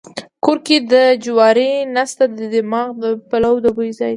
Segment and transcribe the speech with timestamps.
[0.43, 4.09] کور کې دې جواري نسته د دماغه دې د پلو بوی ځي.